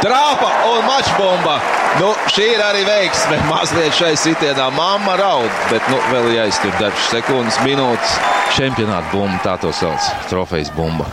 [0.00, 1.58] Trāpa un mačbomba.
[2.00, 3.36] Nu, šī ir arī veiksme.
[3.50, 8.14] Mazliet šai sitienā mamma raud, bet nu, vēl jāiztur dažas sekundes, minūtes.
[8.56, 10.08] Čempionāta bumba, tā to sauc.
[10.30, 11.04] Trofejas bumba.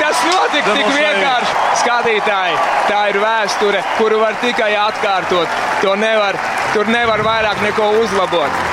[0.00, 1.56] Tas notika tik vienkārši.
[1.80, 2.58] Skatītāji,
[2.90, 5.54] tā ir vēsture, kuru var tikai atkārtot.
[5.84, 6.36] To nevar,
[6.74, 8.69] tur nevar vairāk neko uzlabot.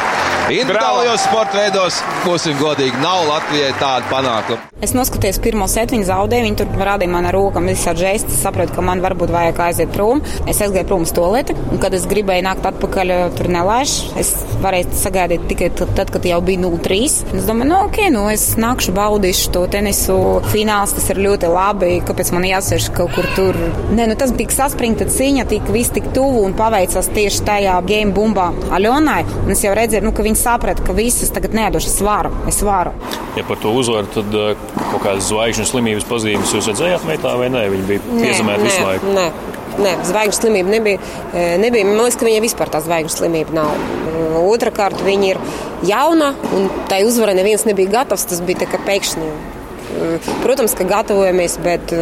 [0.48, 4.64] Individuālajos sporta veidos, būsim godīgi, nav Latvijai tāda panākuma.
[4.78, 6.46] Es noskatījos pirmo seti, viņa zaudēja.
[6.46, 8.30] Viņa tur rādīja man ar rokām, visā žēstā.
[8.30, 10.20] Es saprotu, ka man varbūt vajag aiziet prom.
[10.46, 13.96] Es aizgāju prom uz to lietu, un kad es gribēju nākt atpakaļ, tur nelaiž.
[14.22, 14.30] Es
[14.62, 17.00] varēju sagaidīt tikai tad, kad jau bija 0-3.
[17.40, 20.20] Es domāju, nu, ok, nu, es nākšu, baudīšu to tenisu.
[20.54, 21.92] Fināls tas ir ļoti labi.
[22.06, 23.58] Kāpēc man jāsēž kaut kur tur?
[23.98, 28.14] Nē, nu, tas bija saspringta cīņa, tik viss tik tuvu un paveicās tieši tajā game
[28.14, 29.24] bumbā Aļonai.
[29.48, 32.32] Un es jau redzēju, nu, ka viņi saprata, ka visas tagad nedošu svaru.
[32.50, 32.94] Es varu.
[33.38, 37.52] Ja par to uzvaru, tad uh, kaut kādas zvaigžņu slimības pazīmes jūs redzējāt meitā vai
[37.54, 37.68] nē?
[37.74, 39.14] Viņa bija piezemēta visu laiku.
[39.18, 39.28] Nē.
[39.78, 41.02] Nē, zvaigžņu slimība nebija.
[41.62, 41.86] nebija.
[41.86, 43.76] Man liekas, ka viņai vispār tā zvaigžņu slimība nav.
[44.42, 45.42] Otrakārt, viņa ir
[45.86, 48.26] jauna, un tai uzvarai neviens nebija gatavs.
[48.32, 49.30] Tas bija tā kā pēkšņi.
[50.44, 51.94] Protams, ka gatavojamies, bet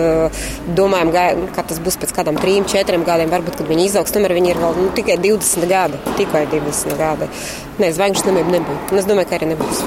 [0.78, 1.12] domājam,
[1.56, 3.32] ka tas būs pēc kādiem trim, četriem gadiem.
[3.34, 6.02] Varbūt, kad viņi izaugs, tomēr viņi ir vēl nu, tikai 20 gadi.
[6.20, 7.30] Tikai 20 gadi.
[7.82, 8.82] Nē, zvaigžņu slimība nebija.
[8.92, 9.86] Un es domāju, ka arī nebūs.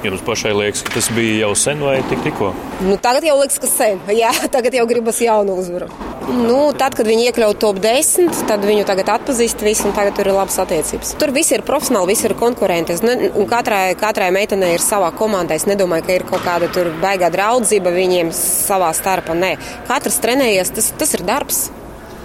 [0.00, 2.54] Jums pašai liekas, ka tas bija jau sen vai tik tikko?
[2.86, 4.00] Nu, tagad jau liekas, ka sen.
[4.22, 5.90] Jā, tagad jau gribas jaunu uzvaru.
[6.30, 10.30] Nu, tad, kad viņi iekļauj top 10, tad viņu tagad atpazīst visi, un tagad tur
[10.30, 11.16] ir labas attiecības.
[11.18, 12.94] Tur viss ir profesionāli, viss ir konkurenti.
[13.02, 15.58] Un katrai, katrai meitenei ir savā komandā.
[15.58, 19.34] Es nedomāju, ka ir kaut kāda baigā draudzība viņiem savā starpā.
[19.34, 19.56] Nē,
[19.90, 21.66] katrs trenējies, tas, tas ir darbs.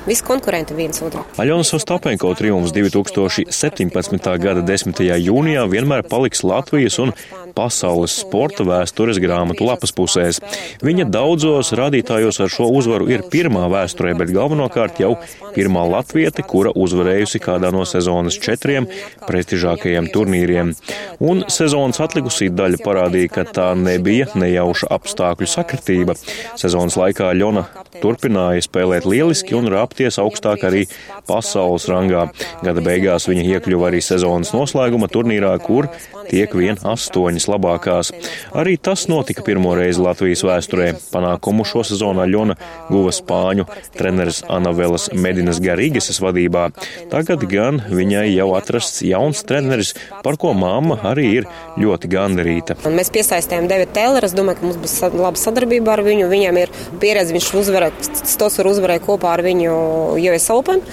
[0.06, 1.24] Visi konkurenti viens otru.
[1.42, 4.28] Aļonas Ostapenko triumfs 2017.
[4.38, 5.00] gada 10.
[5.02, 7.14] jūnijā vienmēr paliks Latvijas un
[7.58, 10.38] pasaules sporta vēstures grāmatu lapas pusēs.
[10.86, 15.16] Viņa daudzos rādītājos ar šo uzvaru ir pirmā vēsturē, bet galvenokārt jau
[15.56, 18.86] pirmā latviete, kura uzvarējusi kādā no sezonas četriem
[19.26, 20.76] prestižākajiem turnīriem.
[21.18, 26.18] Un sezonas atlikusī daļa parādīja, ka tā nebija nejauša apstākļu sakritība.
[26.62, 27.66] Sezonas laikā Ļona
[28.04, 30.86] turpināja spēlēt lieliski un rāpties augstāk arī
[31.28, 32.28] pasaules rangā.
[32.64, 35.88] Gada beigās viņa iekļuva arī sezonas noslēguma turnīrā, kur
[36.30, 38.12] tiek vien astoņas labākās.
[38.54, 40.92] Arī tas notika pirmo reizi Latvijas vēsturē.
[41.14, 42.58] Panākumu šo sezonu Aļona
[42.90, 46.70] guva spāņu treneris Anavelas Medinas Garīgas vadībā.
[47.12, 52.80] Tagad gan viņai jau atrasts jauns treneris, par ko mamma arī ir ļoti gandarīta.
[52.88, 54.26] Un mēs piesaistījām Davidu Tēleru.
[54.28, 56.28] Es domāju, ka mums būs laba sadarbība ar viņu.
[56.32, 59.76] Viņam ir pieredze, viņš uzvarēja, tos var uzvarēt kopā ar viņu
[60.20, 60.84] US Open.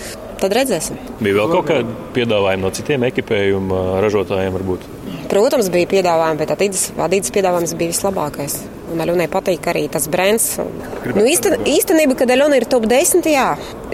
[0.42, 0.96] Tad redzēsim.
[1.22, 4.86] Bija vēl kaut kāda piedāvājuma no citiem ekipējuma ražotājiem varbūt?
[5.30, 8.56] Protams, bija piedāvājumi, bet Adidas, Adidas piedāvājums bija vislabākais.
[8.92, 10.56] Un Aļonai patīk arī tas brands.
[10.58, 13.46] Nu, īsten, īstenībā, kad Aļona ir top 10, jā,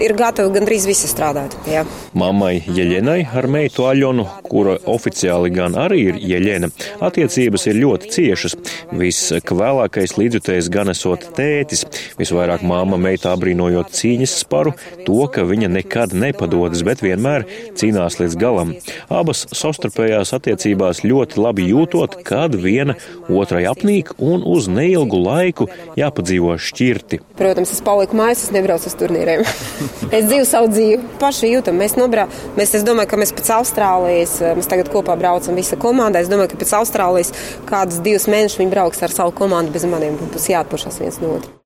[0.03, 1.55] ir gatava gandrīz visi strādāt.
[1.69, 1.83] Jā.
[2.17, 6.69] Mammai Jeļenai ar meitu Aļonu, kura oficiāli gan arī ir Jeļena,
[7.05, 8.55] attiecības ir ļoti ciešas.
[8.99, 11.85] Viskvēlākais līdzjutējs gan esot tētis,
[12.19, 14.73] visvairāk māma meitā brīnojot cīņas sparu,
[15.05, 17.45] to, ka viņa nekad nepadodas, bet vienmēr
[17.79, 18.73] cīnās līdz galam.
[19.13, 22.97] Abas savstarpējās attiecībās ļoti labi jūtot, kad viena
[23.29, 27.21] otrai apnīk un uz neilgu laiku jāpadzīvo šķirti.
[27.39, 29.45] Protams, es paliku mājās, es nebraucu uz turnīriem.
[30.15, 30.99] es dzīvoju savu dzīvi.
[31.21, 32.55] Paši jūtam, mēs nobraucam.
[32.59, 36.23] Mēs, es domāju, ka mēs pēc Austrālijas, mēs tagad kopā braucam visa komanda.
[36.23, 37.33] Es domāju, ka pēc Austrālijas
[37.69, 40.19] kādus divus mēnešus viņi brauks ar savu komandu bez maniem.
[40.33, 41.55] Būs jāatpūšas viens no otra.